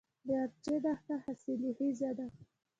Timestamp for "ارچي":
0.43-0.75